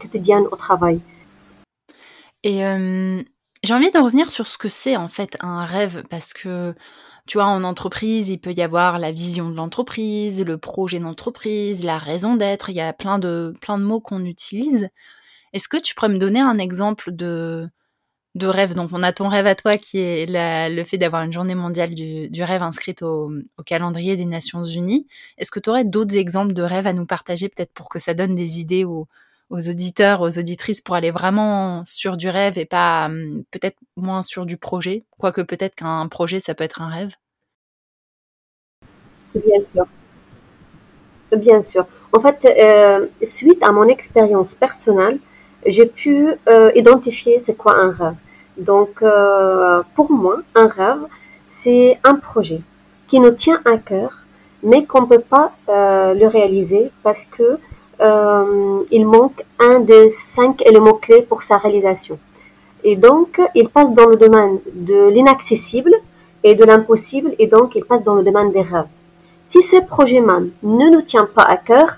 quotidienne 0.00 0.44
au 0.52 0.56
travail. 0.56 1.00
Et 2.44 2.58
j'ai 3.64 3.74
envie 3.74 3.90
de 3.90 3.98
revenir 3.98 4.30
sur 4.30 4.46
ce 4.46 4.56
que 4.56 4.68
c'est 4.68 4.96
en 4.96 5.08
fait 5.08 5.36
un 5.40 5.64
rêve 5.64 6.04
parce 6.10 6.32
que 6.32 6.74
tu 7.26 7.38
vois, 7.38 7.46
en 7.46 7.64
entreprise, 7.64 8.28
il 8.28 8.38
peut 8.38 8.52
y 8.52 8.62
avoir 8.62 8.98
la 8.98 9.10
vision 9.10 9.48
de 9.48 9.56
l'entreprise, 9.56 10.44
le 10.44 10.58
projet 10.58 11.00
d'entreprise, 11.00 11.82
la 11.82 11.98
raison 11.98 12.36
d'être. 12.36 12.68
Il 12.68 12.76
y 12.76 12.80
a 12.80 12.92
plein 12.92 13.18
de, 13.18 13.54
plein 13.60 13.78
de 13.78 13.82
mots 13.82 14.00
qu'on 14.00 14.24
utilise. 14.24 14.88
Est-ce 15.54 15.68
que 15.68 15.78
tu 15.78 15.94
pourrais 15.94 16.10
me 16.10 16.18
donner 16.18 16.40
un 16.40 16.58
exemple 16.58 17.12
de, 17.12 17.68
de 18.34 18.46
rêve. 18.46 18.74
Donc, 18.74 18.90
on 18.92 19.02
a 19.02 19.12
ton 19.12 19.28
rêve 19.28 19.46
à 19.46 19.54
toi 19.54 19.76
qui 19.78 19.98
est 19.98 20.26
le 20.28 20.84
fait 20.84 20.98
d'avoir 20.98 21.22
une 21.22 21.32
journée 21.32 21.54
mondiale 21.54 21.94
du, 21.94 22.42
rêve 22.42 22.62
inscrite 22.62 23.02
au, 23.02 23.32
calendrier 23.64 24.16
des 24.16 24.24
Nations 24.24 24.64
Unies. 24.64 25.06
Est-ce 25.38 25.50
que 25.50 25.60
tu 25.60 25.70
aurais 25.70 25.84
d'autres 25.84 26.16
exemples 26.16 26.54
de 26.54 26.62
rêves 26.62 26.86
à 26.86 26.92
nous 26.92 27.06
partager, 27.06 27.48
peut-être 27.48 27.72
pour 27.72 27.88
que 27.88 27.98
ça 27.98 28.14
donne 28.14 28.34
des 28.34 28.60
idées 28.60 28.84
aux, 28.84 29.06
auditeurs, 29.50 30.20
aux 30.20 30.38
auditrices, 30.38 30.80
pour 30.80 30.96
aller 30.96 31.10
vraiment 31.10 31.84
sur 31.84 32.16
du 32.16 32.28
rêve 32.28 32.58
et 32.58 32.66
pas 32.66 33.06
hum, 33.06 33.44
peut-être 33.50 33.78
moins 33.96 34.22
sur 34.22 34.46
du 34.46 34.56
projet? 34.56 35.04
Quoique 35.18 35.42
peut-être 35.42 35.76
qu'un 35.76 36.08
projet, 36.08 36.40
ça 36.40 36.54
peut 36.54 36.64
être 36.64 36.82
un 36.82 36.88
rêve. 36.88 37.14
Bien 39.34 39.62
sûr. 39.62 39.86
Bien 41.36 41.62
sûr. 41.62 41.86
En 42.12 42.20
fait, 42.20 42.44
euh, 42.44 43.06
suite 43.22 43.62
à 43.62 43.72
mon 43.72 43.88
expérience 43.88 44.54
personnelle, 44.54 45.18
j'ai 45.66 45.86
pu 45.86 46.28
euh, 46.48 46.70
identifier 46.74 47.40
c'est 47.40 47.56
quoi 47.56 47.76
un 47.76 47.90
rêve. 47.90 48.14
Donc, 48.56 49.02
euh, 49.02 49.82
pour 49.94 50.10
moi, 50.12 50.38
un 50.54 50.66
rêve, 50.66 51.06
c'est 51.48 51.98
un 52.04 52.16
projet 52.16 52.60
qui 53.08 53.20
nous 53.20 53.32
tient 53.32 53.60
à 53.64 53.78
cœur, 53.78 54.10
mais 54.62 54.84
qu'on 54.84 55.02
ne 55.02 55.06
peut 55.06 55.20
pas 55.20 55.52
euh, 55.68 56.14
le 56.14 56.26
réaliser 56.26 56.90
parce 57.02 57.24
que 57.24 57.58
euh, 58.00 58.82
il 58.90 59.06
manque 59.06 59.44
un 59.58 59.80
des 59.80 60.08
cinq 60.10 60.62
éléments 60.66 60.94
clés 60.94 61.22
pour 61.22 61.42
sa 61.42 61.58
réalisation. 61.58 62.18
Et 62.82 62.96
donc, 62.96 63.40
il 63.54 63.68
passe 63.68 63.92
dans 63.92 64.06
le 64.06 64.16
domaine 64.16 64.58
de 64.74 65.08
l'inaccessible 65.08 65.94
et 66.42 66.54
de 66.54 66.64
l'impossible, 66.64 67.34
et 67.38 67.46
donc 67.46 67.74
il 67.74 67.84
passe 67.84 68.04
dans 68.04 68.14
le 68.14 68.22
domaine 68.22 68.52
des 68.52 68.60
rêves. 68.60 68.86
Si 69.48 69.62
ce 69.62 69.80
projet 69.80 70.20
même 70.20 70.50
ne 70.62 70.90
nous 70.90 71.02
tient 71.02 71.26
pas 71.26 71.42
à 71.42 71.56
cœur, 71.56 71.96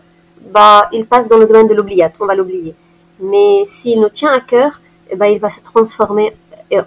bah, 0.53 0.89
il 0.93 1.07
passe 1.07 1.27
dans 1.27 1.39
le 1.39 1.47
domaine 1.47 1.67
de 1.67 1.75
l'oubliette, 1.75 2.15
on 2.21 2.27
va 2.27 2.35
l'oublier. 2.37 2.75
Mais 3.21 3.65
s'il 3.67 4.01
nous 4.01 4.09
tient 4.09 4.33
à 4.33 4.41
cœur, 4.41 4.81
bah, 5.17 5.29
il 5.29 5.39
va 5.39 5.51
se 5.51 5.61
transformer 5.61 6.33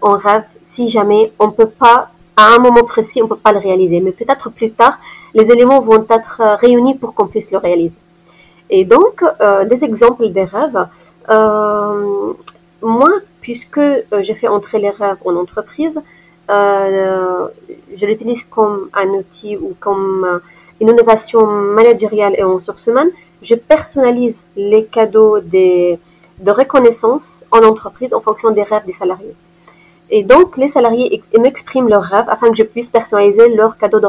en 0.01 0.17
rêve 0.17 0.43
si 0.69 0.89
jamais 0.89 1.31
on 1.39 1.51
peut 1.51 1.67
pas, 1.67 2.09
à 2.38 2.53
un 2.55 2.59
moment 2.59 2.83
précis, 2.83 3.21
on 3.21 3.27
peut 3.27 3.36
pas 3.36 3.51
le 3.51 3.59
réaliser. 3.59 4.00
Mais 4.00 4.12
peut-être 4.12 4.50
plus 4.50 4.71
tard, 4.71 4.98
les 5.33 5.51
éléments 5.51 5.81
vont 5.81 6.05
être 6.09 6.41
euh, 6.41 6.55
réunis 6.55 6.95
pour 6.95 7.13
qu'on 7.13 7.27
puisse 7.27 7.51
le 7.51 7.57
réaliser. 7.57 8.00
Et 8.69 8.86
donc, 8.86 9.24
euh, 9.24 9.65
des 9.65 9.83
exemples 9.83 10.29
des 10.29 10.43
rêves. 10.43 10.88
Euh, 11.29 12.33
moi, 12.81 13.09
puisque 13.41 13.81
j'ai 14.21 14.36
fait 14.36 14.48
entrer 14.48 14.79
les 14.79 14.89
rêves 14.89 15.17
en 15.25 15.36
entreprise, 15.36 16.00
je 16.48 18.05
l'utilise 18.05 18.43
comme 18.43 18.89
un 18.93 19.09
outil 19.09 19.57
ou 19.57 19.75
comme 19.79 20.41
une 20.79 20.89
innovation 20.89 21.45
managériale 21.45 22.36
et 22.38 22.43
en 22.43 22.55
ressources 22.55 22.86
humaines. 22.88 23.12
Je 23.41 23.55
personnalise 23.55 24.38
les 24.55 24.86
cadeaux 24.86 25.39
des, 25.39 26.00
de 26.39 26.51
reconnaissance 26.51 27.43
en 27.51 27.62
entreprise 27.63 28.13
en 28.13 28.21
fonction 28.21 28.51
des 28.51 28.63
rêves 28.63 28.86
des 28.86 28.93
salariés. 28.93 29.36
Et 30.12 30.24
donc, 30.24 30.58
les 30.58 30.68
salariés 30.68 31.22
m'expriment 31.38 31.88
leurs 31.89 32.04
rêves 32.04 32.25
afin 32.28 32.50
que 32.50 32.56
je 32.56 32.63
puisse 32.63 32.89
personnaliser 32.89 33.56
leur 33.56 33.78
cadeau 33.78 34.00
de, 34.00 34.08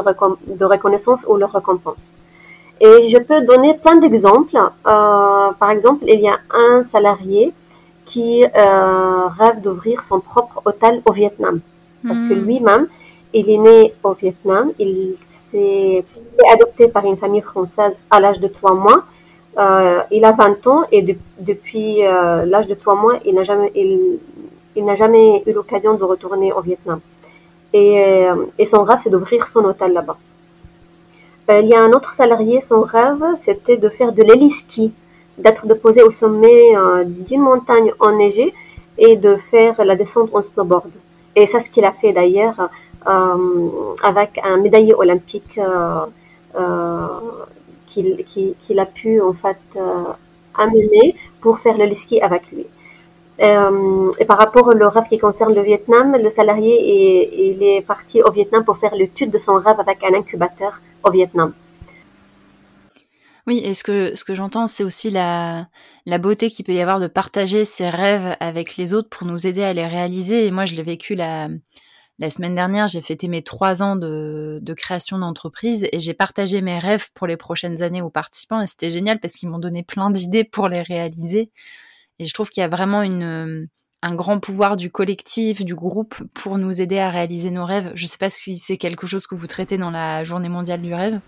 de 0.55 0.65
reconnaissance 0.65 1.25
ou 1.27 1.35
leur 1.37 1.51
récompense. 1.51 2.13
Et 2.79 3.09
je 3.09 3.19
peux 3.19 3.41
donner 3.41 3.75
plein 3.75 3.97
d'exemples. 3.97 4.57
Euh, 4.57 5.51
par 5.59 5.69
exemple, 5.69 6.05
il 6.07 6.19
y 6.19 6.27
a 6.27 6.39
un 6.49 6.81
salarié 6.81 7.53
qui 8.05 8.43
euh, 8.43 9.27
rêve 9.27 9.61
d'ouvrir 9.61 10.03
son 10.03 10.19
propre 10.19 10.61
hôtel 10.65 11.01
au 11.05 11.11
Vietnam. 11.13 11.59
Parce 12.05 12.17
que 12.17 12.33
hmm. 12.33 12.45
lui-même, 12.45 12.87
il 13.33 13.47
est 13.51 13.59
né 13.59 13.93
au 14.03 14.13
Vietnam. 14.13 14.71
Il 14.79 15.15
s'est 15.27 16.03
adopté 16.51 16.87
par 16.87 17.05
une 17.05 17.17
famille 17.17 17.41
française 17.41 17.93
à 18.09 18.19
l'âge 18.19 18.39
de 18.39 18.47
trois 18.47 18.73
mois. 18.73 19.03
Euh, 19.59 19.99
il 20.09 20.25
a 20.25 20.31
20 20.31 20.65
ans 20.65 20.83
et 20.91 21.15
depuis 21.39 21.97
l'âge 22.01 22.65
de 22.65 22.73
trois 22.73 22.95
mois, 22.95 23.19
il 23.25 23.35
n'a 23.35 23.43
jamais, 23.43 23.71
il, 23.75 24.17
il 24.75 24.85
n'a 24.85 24.95
jamais 24.95 25.43
eu 25.45 25.51
l'occasion 25.53 25.95
de 25.95 26.03
retourner 26.03 26.53
au 26.53 26.61
Vietnam. 26.61 26.99
Et, 27.73 28.03
euh, 28.29 28.35
son 28.69 28.83
rêve, 28.83 28.99
c'est 29.03 29.09
d'ouvrir 29.09 29.47
son 29.47 29.63
hôtel 29.65 29.93
là-bas. 29.93 30.17
Euh, 31.49 31.59
il 31.61 31.69
y 31.69 31.73
a 31.73 31.81
un 31.81 31.91
autre 31.91 32.13
salarié, 32.13 32.61
son 32.61 32.81
rêve, 32.81 33.23
c'était 33.37 33.77
de 33.77 33.89
faire 33.89 34.11
de 34.11 34.23
l'héliski, 34.23 34.93
d'être 35.37 35.65
déposé 35.65 36.03
au 36.03 36.11
sommet 36.11 36.75
euh, 36.75 37.03
d'une 37.05 37.41
montagne 37.41 37.91
enneigée 37.99 38.53
et 38.97 39.15
de 39.15 39.35
faire 39.35 39.83
la 39.83 39.95
descente 39.95 40.29
en 40.33 40.41
snowboard. 40.41 40.91
Et 41.35 41.47
c'est 41.47 41.61
ce 41.61 41.69
qu'il 41.69 41.85
a 41.85 41.93
fait 41.93 42.13
d'ailleurs 42.13 42.69
avec 44.03 44.39
un 44.43 44.57
médaillé 44.57 44.93
olympique 44.93 45.59
qu'il 47.87 48.79
a 48.79 48.85
pu 48.85 49.21
en 49.21 49.33
fait 49.33 49.57
amener 50.53 51.15
pour 51.39 51.59
faire 51.59 51.77
le 51.77 51.95
ski 51.95 52.21
avec 52.21 52.51
lui. 52.51 52.67
Euh, 53.41 54.11
et 54.19 54.25
par 54.25 54.37
rapport 54.37 54.67
au 54.67 54.89
rêve 54.89 55.07
qui 55.09 55.17
concerne 55.17 55.55
le 55.55 55.61
Vietnam, 55.61 56.15
le 56.15 56.29
salarié 56.29 56.73
est, 56.73 57.77
est 57.77 57.81
parti 57.81 58.21
au 58.21 58.31
Vietnam 58.31 58.63
pour 58.63 58.77
faire 58.77 58.93
l'étude 58.93 59.31
de 59.31 59.39
son 59.39 59.55
rêve 59.55 59.79
avec 59.79 60.03
un 60.03 60.13
incubateur 60.13 60.79
au 61.03 61.11
Vietnam. 61.11 61.53
Oui, 63.47 63.61
et 63.65 63.73
ce 63.73 63.83
que, 63.83 64.15
ce 64.15 64.23
que 64.23 64.35
j'entends, 64.35 64.67
c'est 64.67 64.83
aussi 64.83 65.09
la, 65.09 65.67
la 66.05 66.19
beauté 66.19 66.49
qu'il 66.49 66.63
peut 66.63 66.73
y 66.73 66.81
avoir 66.81 66.99
de 66.99 67.07
partager 67.07 67.65
ses 67.65 67.89
rêves 67.89 68.37
avec 68.39 68.77
les 68.77 68.93
autres 68.93 69.09
pour 69.09 69.25
nous 69.25 69.47
aider 69.47 69.63
à 69.63 69.73
les 69.73 69.87
réaliser. 69.87 70.45
Et 70.45 70.51
moi, 70.51 70.65
je 70.65 70.75
l'ai 70.75 70.83
vécu 70.83 71.15
la, 71.15 71.49
la 72.19 72.29
semaine 72.29 72.53
dernière, 72.53 72.87
j'ai 72.87 73.01
fêté 73.01 73.27
mes 73.27 73.41
trois 73.41 73.81
ans 73.81 73.95
de, 73.95 74.59
de 74.61 74.73
création 74.75 75.17
d'entreprise 75.17 75.87
et 75.91 75.99
j'ai 75.99 76.13
partagé 76.13 76.61
mes 76.61 76.77
rêves 76.77 77.09
pour 77.15 77.25
les 77.25 77.37
prochaines 77.37 77.81
années 77.81 78.03
aux 78.03 78.11
participants. 78.11 78.61
Et 78.61 78.67
c'était 78.67 78.91
génial 78.91 79.19
parce 79.19 79.33
qu'ils 79.33 79.49
m'ont 79.49 79.57
donné 79.57 79.81
plein 79.81 80.11
d'idées 80.11 80.43
pour 80.43 80.67
les 80.67 80.83
réaliser. 80.83 81.49
Et 82.21 82.25
je 82.25 82.35
trouve 82.35 82.49
qu'il 82.49 82.61
y 82.61 82.63
a 82.63 82.69
vraiment 82.69 83.01
euh, 83.01 83.65
un 84.03 84.13
grand 84.13 84.37
pouvoir 84.37 84.77
du 84.77 84.91
collectif, 84.91 85.65
du 85.65 85.73
groupe 85.73 86.13
pour 86.35 86.59
nous 86.59 86.79
aider 86.79 86.99
à 86.99 87.09
réaliser 87.09 87.49
nos 87.49 87.65
rêves. 87.65 87.91
Je 87.95 88.03
ne 88.03 88.07
sais 88.07 88.19
pas 88.19 88.29
si 88.29 88.59
c'est 88.59 88.77
quelque 88.77 89.07
chose 89.07 89.25
que 89.25 89.33
vous 89.33 89.47
traitez 89.47 89.79
dans 89.79 89.89
la 89.89 90.23
journée 90.23 90.47
mondiale 90.47 90.83
du 90.83 90.93
rêve. 90.93 91.19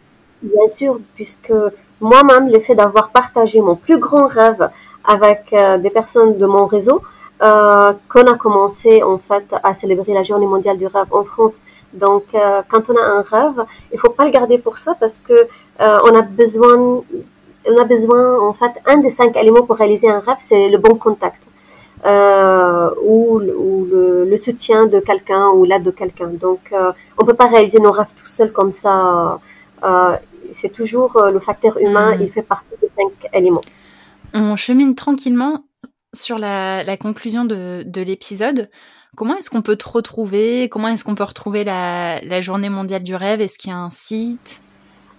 Bien 0.43 0.67
sûr, 0.67 0.99
puisque 1.15 1.51
moi-même, 1.99 2.47
le 2.51 2.59
fait 2.59 2.75
d'avoir 2.75 3.09
partagé 3.09 3.59
mon 3.59 3.75
plus 3.75 3.97
grand 3.97 4.27
rêve 4.27 4.69
avec 5.03 5.51
euh, 5.53 5.79
des 5.79 5.89
personnes 5.89 6.37
de 6.37 6.45
mon 6.45 6.67
réseau, 6.67 7.01
euh, 7.41 7.93
qu'on 8.07 8.31
a 8.31 8.37
commencé 8.37 9.01
en 9.01 9.17
fait 9.17 9.47
à 9.63 9.73
célébrer 9.73 10.13
la 10.13 10.21
journée 10.21 10.45
mondiale 10.45 10.77
du 10.77 10.85
rêve 10.85 11.07
en 11.09 11.23
France. 11.23 11.55
Donc, 11.93 12.25
quand 12.69 12.89
on 12.89 12.97
a 12.97 13.03
un 13.03 13.21
rêve, 13.21 13.65
il 13.91 13.99
faut 13.99 14.09
pas 14.11 14.25
le 14.25 14.31
garder 14.31 14.59
pour 14.59 14.77
soi 14.79 14.95
parce 14.99 15.17
que 15.17 15.47
on 15.79 16.15
a 16.15 16.21
besoin 16.23 17.03
on 17.65 17.77
a 17.81 17.85
besoin, 17.85 18.39
en 18.39 18.53
fait, 18.53 18.71
un 18.85 18.97
des 18.97 19.09
cinq 19.09 19.35
éléments 19.37 19.65
pour 19.65 19.77
réaliser 19.77 20.09
un 20.09 20.19
rêve, 20.19 20.37
c'est 20.39 20.69
le 20.69 20.77
bon 20.77 20.95
contact. 20.95 21.41
Euh, 22.05 22.89
ou, 23.05 23.39
le, 23.39 24.37
soutien 24.37 24.87
de 24.87 24.99
quelqu'un 24.99 25.49
ou 25.49 25.63
l'aide 25.63 25.83
de 25.83 25.91
quelqu'un. 25.91 26.27
Donc, 26.27 26.71
euh, 26.73 26.91
on 27.17 27.23
ne 27.23 27.27
peut 27.27 27.35
pas 27.35 27.47
réaliser 27.47 27.79
nos 27.79 27.91
rêves 27.91 28.11
tout 28.17 28.27
seul 28.27 28.51
comme 28.51 28.71
ça. 28.71 29.39
Euh, 29.83 30.17
c'est 30.51 30.73
toujours 30.73 31.21
le 31.31 31.39
facteur 31.39 31.77
humain, 31.77 32.15
mm. 32.15 32.21
il 32.21 32.31
fait 32.31 32.41
partie 32.41 32.75
des 32.81 32.89
cinq 32.97 33.29
éléments. 33.31 33.61
On 34.33 34.55
chemine 34.55 34.95
tranquillement 34.95 35.65
sur 36.13 36.39
la, 36.39 36.97
conclusion 36.97 37.45
de, 37.45 38.01
l'épisode. 38.01 38.69
Comment 39.15 39.37
est-ce 39.37 39.49
qu'on 39.49 39.61
peut 39.61 39.77
te 39.77 39.87
retrouver? 39.87 40.67
Comment 40.69 40.87
est-ce 40.89 41.03
qu'on 41.03 41.15
peut 41.15 41.23
retrouver 41.23 41.63
la, 41.63 42.19
la 42.21 42.41
journée 42.41 42.69
mondiale 42.69 43.03
du 43.03 43.15
rêve? 43.15 43.39
Est-ce 43.39 43.57
qu'il 43.57 43.69
y 43.69 43.73
a 43.73 43.77
un 43.77 43.91
site? 43.91 44.63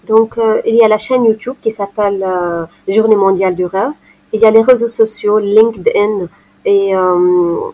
Donc, 0.07 0.39
euh, 0.39 0.61
il 0.67 0.77
y 0.77 0.83
a 0.83 0.89
la 0.89 0.99
chaîne 0.99 1.25
YouTube 1.25 1.57
qui 1.63 1.73
s'appelle 1.73 2.23
euh, 2.23 2.65
Journée 2.89 3.17
mondiale 3.17 3.55
du 3.55 3.67
rêve. 3.67 3.93
Il 4.33 4.41
y 4.41 4.47
a 4.47 4.51
les 4.51 4.63
réseaux 4.63 4.89
sociaux 4.89 5.39
LinkedIn 5.39 6.27
et 6.65 6.97
euh, 6.97 7.71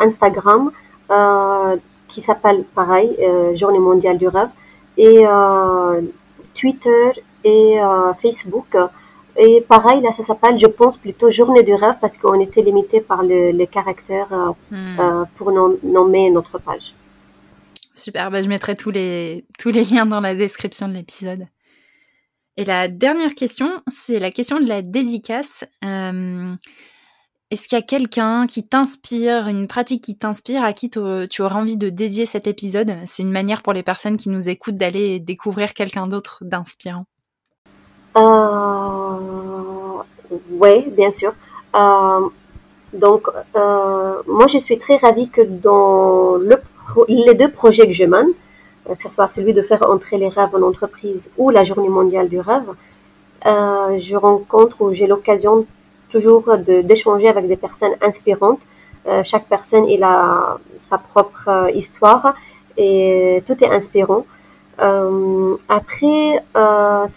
Instagram 0.00 0.70
qui 2.08 2.20
s'appellent 2.20 2.64
pareil 2.74 3.16
Journée 3.54 3.78
mondiale 3.78 4.18
du 4.18 4.26
rêve 4.28 4.48
et 4.96 5.24
Twitter 6.54 7.22
et 7.44 7.76
Facebook. 8.22 8.76
Et 9.36 9.60
pareil, 9.60 10.00
là, 10.00 10.10
ça 10.16 10.24
s'appelle, 10.24 10.58
je 10.58 10.66
pense, 10.66 10.96
plutôt 10.96 11.30
Journée 11.30 11.62
du 11.62 11.74
rêve 11.74 11.96
parce 12.00 12.16
qu'on 12.16 12.40
était 12.40 12.62
limité 12.62 13.00
par 13.00 13.22
les 13.22 13.68
caractères 13.70 14.32
hmm. 14.70 15.24
pour 15.36 15.52
nommer 15.52 16.30
notre 16.30 16.58
page. 16.58 16.94
Super, 17.94 18.30
bah, 18.30 18.42
je 18.42 18.48
mettrai 18.48 18.76
tous 18.76 18.90
les, 18.90 19.44
tous 19.58 19.70
les 19.70 19.84
liens 19.84 20.06
dans 20.06 20.20
la 20.20 20.34
description 20.34 20.88
de 20.88 20.94
l'épisode. 20.94 21.46
Et 22.58 22.64
la 22.64 22.88
dernière 22.88 23.36
question, 23.36 23.70
c'est 23.86 24.18
la 24.18 24.32
question 24.32 24.58
de 24.58 24.66
la 24.66 24.82
dédicace. 24.82 25.64
Euh, 25.84 26.52
est-ce 27.52 27.68
qu'il 27.68 27.78
y 27.78 27.80
a 27.80 27.84
quelqu'un 27.84 28.48
qui 28.48 28.64
t'inspire, 28.64 29.46
une 29.46 29.68
pratique 29.68 30.02
qui 30.02 30.18
t'inspire, 30.18 30.64
à 30.64 30.72
qui 30.72 30.90
tu 30.90 30.98
aurais 30.98 31.54
envie 31.54 31.76
de 31.76 31.88
dédier 31.88 32.26
cet 32.26 32.48
épisode? 32.48 32.94
C'est 33.06 33.22
une 33.22 33.30
manière 33.30 33.62
pour 33.62 33.74
les 33.74 33.84
personnes 33.84 34.16
qui 34.16 34.28
nous 34.28 34.48
écoutent 34.48 34.76
d'aller 34.76 35.20
découvrir 35.20 35.72
quelqu'un 35.72 36.08
d'autre 36.08 36.38
d'inspirant. 36.40 37.04
Euh, 38.16 40.02
oui, 40.50 40.84
bien 40.96 41.12
sûr. 41.12 41.32
Euh, 41.76 42.28
donc, 42.92 43.28
moi, 43.54 44.48
je 44.48 44.58
suis 44.58 44.80
très 44.80 44.96
ravie 44.96 45.28
que 45.28 45.42
dans 45.42 46.38
les 47.06 47.34
deux 47.34 47.52
projets 47.52 47.86
que 47.86 47.92
je 47.92 48.02
mène, 48.02 48.26
euh, 48.26 48.47
que 48.96 49.02
ce 49.02 49.08
soit 49.08 49.28
celui 49.28 49.52
de 49.54 49.62
faire 49.62 49.82
entrer 49.88 50.18
les 50.18 50.28
rêves 50.28 50.54
en 50.54 50.62
entreprise 50.62 51.30
ou 51.36 51.50
la 51.50 51.64
journée 51.64 51.88
mondiale 51.88 52.28
du 52.28 52.40
rêve, 52.40 52.70
euh, 53.46 53.98
je 53.98 54.16
rencontre 54.16 54.80
ou 54.80 54.92
j'ai 54.92 55.06
l'occasion 55.06 55.66
toujours 56.10 56.56
d'échanger 56.58 57.28
avec 57.28 57.46
des 57.48 57.56
personnes 57.56 57.94
inspirantes. 58.00 58.60
Euh, 59.06 59.22
chaque 59.24 59.46
personne 59.46 59.86
il 59.88 60.02
a 60.02 60.58
sa 60.88 60.98
propre 60.98 61.70
histoire 61.74 62.34
et 62.76 63.42
tout 63.46 63.62
est 63.62 63.70
inspirant. 63.70 64.24
après, 65.80 66.42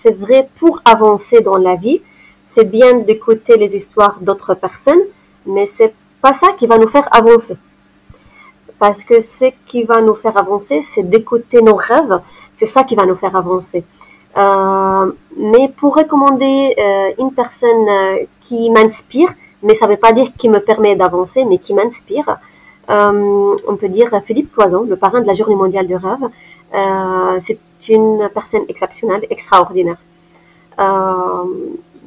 c'est 0.02 0.16
vrai 0.26 0.50
pour 0.60 0.82
avancer 0.84 1.42
dans 1.42 1.58
la 1.58 1.76
vie, 1.76 2.02
c'est 2.48 2.70
bien 2.80 2.96
d'écouter 3.08 3.56
les 3.56 3.76
histoires 3.76 4.18
d'autres 4.20 4.56
personnes, 4.56 5.04
mais 5.46 5.68
c'est 5.68 5.94
pas 6.22 6.34
ça 6.34 6.50
qui 6.58 6.68
va 6.68 6.78
nous 6.78 6.90
faire 6.90 7.08
avancer 7.12 7.56
parce 8.82 9.04
que 9.04 9.22
ce 9.22 9.46
qui 9.68 9.84
va 9.84 10.02
nous 10.02 10.16
faire 10.16 10.36
avancer, 10.36 10.82
c'est 10.82 11.08
d'écouter 11.08 11.62
nos 11.62 11.76
rêves. 11.76 12.20
C'est 12.56 12.66
ça 12.66 12.84
qui 12.84 12.96
va 12.96 13.06
nous 13.06 13.20
faire 13.24 13.36
avancer. 13.36 13.84
Euh, 14.38 15.12
mais 15.38 15.72
pour 15.78 15.96
recommander 15.96 16.74
euh, 16.80 17.12
une 17.20 17.32
personne 17.32 17.88
euh, 17.88 18.26
qui 18.46 18.72
m'inspire, 18.72 19.30
mais 19.62 19.76
ça 19.76 19.86
ne 19.86 19.92
veut 19.92 19.98
pas 19.98 20.14
dire 20.14 20.30
qui 20.36 20.50
me 20.50 20.58
permet 20.58 20.96
d'avancer, 20.96 21.46
mais 21.46 21.60
qui 21.60 21.76
m'inspire, 21.76 22.30
on 22.90 23.76
peut 23.80 23.88
dire 24.00 24.10
Philippe 24.26 24.52
Poison, 24.52 24.82
le 24.94 24.96
parrain 24.96 25.22
de 25.22 25.28
la 25.28 25.36
Journée 25.36 25.60
mondiale 25.64 25.86
du 25.86 25.96
rêve. 25.96 26.26
c'est 27.46 27.60
une 27.88 28.30
personne 28.34 28.66
exceptionnelle, 28.68 29.24
extraordinaire. 29.30 30.02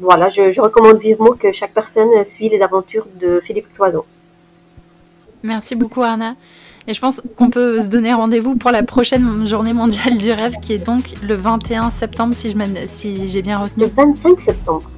voilà, 0.07 0.27
je, 0.37 0.61
recommande 0.61 0.99
vivement 0.99 1.35
que 1.43 1.53
chaque 1.53 1.75
personne 1.81 2.13
suit 2.25 2.49
les 2.49 2.61
aventures 2.69 3.07
de 3.23 3.41
Philippe 3.47 3.73
Cloison. 3.77 4.05
Merci 5.45 5.75
beaucoup 5.77 6.03
Arna. 6.03 6.35
Et 6.87 6.93
je 6.93 7.01
pense 7.01 7.23
qu'on 7.37 7.49
peut 7.49 7.81
se 7.81 7.89
donner 7.89 8.13
rendez-vous 8.13 8.57
pour 8.57 8.71
la 8.71 8.83
prochaine 8.83 9.47
journée 9.47 9.73
mondiale 9.73 10.19
du 10.19 10.31
rêve 10.31 10.55
qui 10.61 10.75
est 10.75 10.79
donc 10.79 11.15
le 11.23 11.35
21 11.35 11.91
septembre 11.91 12.35
si 12.35 12.51
j'ai 12.51 12.87
si 12.87 13.43
bien 13.43 13.59
retenu. 13.59 13.85
Le 13.85 13.91
25 13.91 14.41
septembre. 14.41 14.91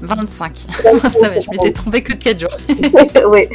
25. 0.00 0.56
Ça 1.10 1.28
va, 1.28 1.40
je 1.40 1.50
m'étais 1.50 1.72
trompée 1.72 2.02
que 2.02 2.14
de 2.14 2.18
4 2.18 2.40
jours. 2.40 2.56
oui. 3.30 3.48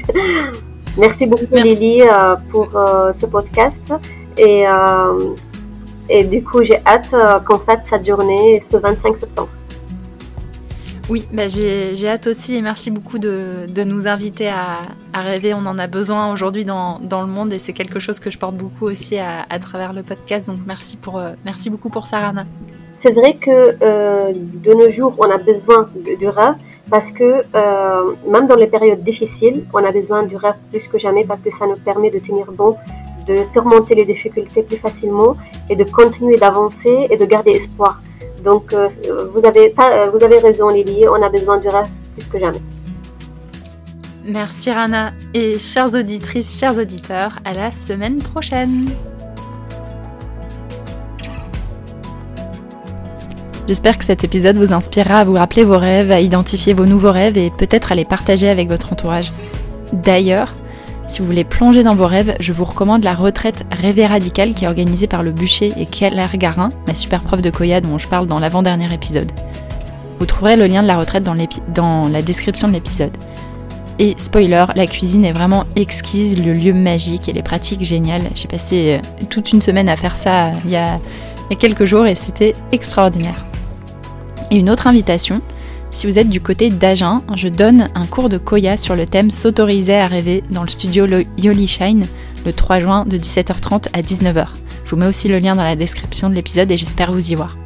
Merci 0.98 1.26
beaucoup 1.26 1.46
Lily 1.52 2.02
euh, 2.02 2.36
pour 2.52 2.76
euh, 2.76 3.12
ce 3.14 3.26
podcast. 3.26 3.94
Et, 4.38 4.68
euh, 4.68 5.34
et 6.10 6.24
du 6.24 6.44
coup, 6.44 6.64
j'ai 6.64 6.80
hâte 6.86 7.10
qu'on 7.46 7.60
fasse 7.60 7.80
cette 7.90 8.06
journée 8.06 8.62
ce 8.62 8.78
25 8.78 9.18
septembre. 9.18 9.50
Oui, 11.10 11.28
bah 11.34 11.48
j'ai 11.48 12.08
hâte 12.08 12.28
aussi 12.28 12.56
et 12.56 12.62
merci 12.62 12.92
beaucoup 12.92 13.18
de, 13.18 13.66
de 13.68 13.84
nous 13.84 14.08
inviter 14.08 14.48
à, 14.48 14.82
à, 15.12 15.22
rêver. 15.22 15.56
On 15.56 15.66
en 15.66 15.80
a 15.80 15.88
besoin 15.88 16.32
aujourd'hui 16.32 16.66
dans, 16.66 17.00
dans, 17.00 17.22
le 17.22 17.28
monde 17.28 17.52
et 17.52 17.58
c'est 17.58 17.74
quelque 17.74 18.00
chose 18.00 18.20
que 18.20 18.30
je 18.30 18.38
porte 18.38 18.56
beaucoup 18.56 18.86
aussi 18.86 19.18
à, 19.18 19.46
à 19.50 19.58
travers 19.58 19.92
le 19.94 20.04
podcast. 20.04 20.48
Donc 20.48 20.60
merci, 20.68 20.98
pour, 20.98 21.20
merci 21.46 21.72
beaucoup 21.72 21.90
pour 21.90 22.06
ça, 22.06 22.20
Rana. 22.20 22.46
C'est 23.00 23.14
vrai 23.14 23.36
que 23.36 23.76
euh, 23.82 24.34
de 24.36 24.74
nos 24.74 24.92
jours, 24.92 25.16
on 25.18 25.32
a 25.32 25.38
besoin 25.38 25.90
du 26.20 26.28
rêve 26.28 26.56
parce 26.90 27.12
que 27.12 27.44
euh, 27.56 28.14
même 28.28 28.46
dans 28.46 28.58
les 28.58 28.68
périodes 28.68 29.04
difficiles, 29.04 29.64
on 29.74 29.84
a 29.84 29.92
besoin 29.92 30.24
du 30.24 30.36
rêve 30.36 30.56
plus 30.70 30.88
que 30.88 31.00
jamais 31.00 31.24
parce 31.24 31.42
que 31.42 31.50
ça 31.50 31.66
nous 31.66 31.78
permet 31.78 32.12
de 32.12 32.20
tenir 32.20 32.52
bon, 32.52 32.76
de 33.26 33.46
surmonter 33.46 33.96
les 33.96 34.06
difficultés 34.06 34.64
plus 34.64 34.78
facilement 34.78 35.38
et 35.70 35.76
de 35.76 35.86
continuer 35.86 36.36
d'avancer 36.36 37.08
et 37.10 37.16
de 37.16 37.26
garder 37.26 37.52
espoir. 37.52 38.02
Donc 38.44 38.74
euh, 38.74 38.90
vous, 39.34 39.46
avez 39.46 39.70
pas, 39.70 40.08
vous 40.08 40.24
avez 40.24 40.40
raison 40.40 40.70
Lily, 40.70 41.06
on 41.08 41.22
a 41.22 41.30
besoin 41.30 41.58
du 41.58 41.68
rêve 41.68 41.88
plus 42.18 42.28
que 42.28 42.40
jamais. 42.40 42.62
Merci 44.24 44.72
Rana 44.72 45.14
et 45.34 45.58
chères 45.60 45.94
auditrices, 45.94 46.60
chers 46.60 46.78
auditeurs, 46.78 47.40
à 47.46 47.54
la 47.54 47.72
semaine 47.72 48.20
prochaine. 48.20 48.90
J'espère 53.68 53.98
que 53.98 54.06
cet 54.06 54.24
épisode 54.24 54.58
vous 54.58 54.74
inspirera 54.74 55.20
à 55.20 55.24
vous 55.24 55.34
rappeler 55.34 55.64
vos 55.64 55.78
rêves, 55.78 56.12
à 56.12 56.20
identifier 56.20 56.74
vos 56.74 56.86
nouveaux 56.86 57.12
rêves 57.12 57.38
et 57.38 57.52
peut-être 57.52 57.92
à 57.92 57.96
les 57.96 58.06
partager 58.06 58.50
avec 58.50 58.68
votre 58.68 58.92
entourage. 58.92 59.32
D'ailleurs, 59.94 60.54
si 61.10 61.20
vous 61.20 61.26
voulez 61.26 61.44
plonger 61.44 61.84
dans 61.84 61.96
vos 61.96 62.06
rêves, 62.06 62.36
je 62.40 62.54
vous 62.54 62.64
recommande 62.64 63.04
la 63.04 63.16
retraite 63.16 63.66
Rêver 63.72 64.06
Radical 64.06 64.54
qui 64.54 64.66
est 64.66 64.68
organisée 64.68 65.08
par 65.08 65.24
le 65.24 65.32
bûcher 65.32 65.74
et 65.76 65.88
Keller 65.88 66.28
Garin, 66.36 66.70
ma 66.88 66.94
super 66.94 67.22
prof 67.22 67.42
de 67.42 67.50
Koya 67.50 67.82
dont 67.82 67.98
je 67.98 68.08
parle 68.08 68.28
dans 68.28 68.40
l'avant-dernier 68.40 68.94
épisode. 68.94 69.32
Vous 70.20 70.28
trouverez 70.28 70.56
le 70.56 70.68
lien 70.68 70.84
de 70.84 70.88
la 70.88 70.98
retraite 70.98 71.24
dans, 71.24 72.08
la 72.08 72.22
description 72.22 72.68
de 72.68 72.74
l'épisode. 72.74 73.12
Et 73.98 74.14
spoiler, 74.18 74.66
la 74.76 74.86
cuisine 74.86 75.26
est 75.26 75.32
vraiment 75.32 75.66
exquise, 75.76 76.42
le 76.42 76.54
lieu 76.54 76.74
magique 76.74 77.28
et 77.28 77.34
les 77.34 77.44
pratiques 77.44 77.84
géniales. 77.84 78.30
J'ai 78.36 78.48
passé 78.48 79.00
euh, 79.02 79.26
toute 79.30 79.52
une 79.52 79.62
semaine 79.62 79.90
à 79.90 79.98
faire 79.98 80.16
ça 80.16 80.46
a, 80.46 80.52
il 80.64 80.70
y 80.70 80.76
a 80.76 81.00
quelques 81.58 81.86
jours 81.86 82.06
et 82.06 82.16
c'était 82.16 82.56
extraordinaire. 82.72 83.46
Et 84.52 84.58
une 84.58 84.70
autre 84.70 84.88
invitation, 84.88 85.42
si 85.92 86.08
vous 86.08 86.20
êtes 86.20 86.30
du 86.30 86.40
côté 86.40 86.70
d'Agen, 86.70 87.24
je 87.36 87.48
donne 87.48 87.90
un 87.96 88.06
cours 88.06 88.30
de 88.30 88.38
Koya 88.38 88.78
sur 88.78 88.96
le 88.96 89.06
thème 89.06 89.32
S'autoriser 89.32 89.96
à 89.96 90.08
rêver 90.08 90.44
dans 90.50 90.64
le 90.64 90.70
studio 90.70 91.06
Yoli 91.38 91.68
Shine 91.68 92.08
le 92.46 92.54
3 92.54 92.80
juin 92.80 93.06
de 93.06 93.18
17h30 93.18 93.88
à 93.94 94.02
19h. 94.02 94.48
Je 94.86 94.92
vous 94.92 94.98
mets 94.98 95.08
aussi 95.08 95.28
le 95.28 95.40
lien 95.40 95.56
dans 95.56 95.64
la 95.64 95.76
description 95.76 96.30
de 96.30 96.36
l'épisode 96.36 96.72
et 96.72 96.78
j'espère 96.78 97.12
vous 97.12 97.32
y 97.32 97.36
voir. 97.36 97.58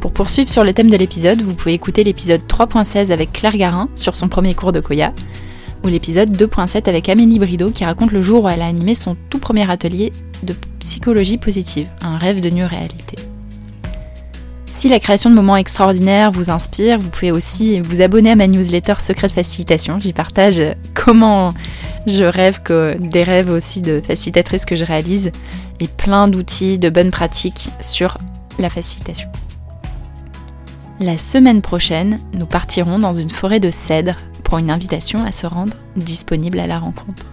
Pour 0.00 0.12
poursuivre 0.12 0.48
sur 0.48 0.64
le 0.64 0.72
thème 0.72 0.90
de 0.90 0.96
l'épisode, 0.96 1.42
vous 1.42 1.54
pouvez 1.54 1.74
écouter 1.74 2.04
l'épisode 2.04 2.42
3.16 2.42 3.10
avec 3.10 3.32
Claire 3.32 3.56
Garin 3.56 3.88
sur 3.94 4.14
son 4.14 4.28
premier 4.28 4.54
cours 4.54 4.72
de 4.72 4.80
Koya, 4.80 5.12
ou 5.82 5.88
l'épisode 5.88 6.36
2.7 6.36 6.88
avec 6.88 7.08
Amélie 7.08 7.38
Brideau 7.38 7.70
qui 7.70 7.84
raconte 7.84 8.12
le 8.12 8.22
jour 8.22 8.44
où 8.44 8.48
elle 8.48 8.62
a 8.62 8.66
animé 8.66 8.94
son 8.94 9.16
tout 9.30 9.38
premier 9.38 9.68
atelier 9.68 10.12
de 10.42 10.54
psychologie 10.78 11.38
positive, 11.38 11.88
un 12.00 12.16
rêve 12.16 12.40
de 12.40 12.50
nue 12.50 12.64
réalité. 12.64 13.16
Si 14.76 14.90
la 14.90 15.00
création 15.00 15.30
de 15.30 15.34
moments 15.34 15.56
extraordinaires 15.56 16.30
vous 16.30 16.50
inspire, 16.50 16.98
vous 16.98 17.08
pouvez 17.08 17.32
aussi 17.32 17.80
vous 17.80 18.02
abonner 18.02 18.32
à 18.32 18.36
ma 18.36 18.46
newsletter 18.46 18.96
Secret 18.98 19.28
de 19.28 19.32
Facilitation. 19.32 19.98
J'y 19.98 20.12
partage 20.12 20.62
comment 20.92 21.54
je 22.06 22.24
rêve 22.24 22.60
que 22.60 22.94
des 23.00 23.22
rêves 23.22 23.48
aussi 23.48 23.80
de 23.80 24.02
facilitatrice 24.06 24.66
que 24.66 24.76
je 24.76 24.84
réalise 24.84 25.32
et 25.80 25.88
plein 25.88 26.28
d'outils, 26.28 26.78
de 26.78 26.90
bonnes 26.90 27.10
pratiques 27.10 27.70
sur 27.80 28.18
la 28.58 28.68
facilitation. 28.68 29.30
La 31.00 31.16
semaine 31.16 31.62
prochaine, 31.62 32.20
nous 32.34 32.46
partirons 32.46 32.98
dans 32.98 33.14
une 33.14 33.30
forêt 33.30 33.60
de 33.60 33.70
cèdres 33.70 34.16
pour 34.44 34.58
une 34.58 34.70
invitation 34.70 35.24
à 35.24 35.32
se 35.32 35.46
rendre 35.46 35.78
disponible 35.96 36.60
à 36.60 36.66
la 36.66 36.78
rencontre. 36.78 37.24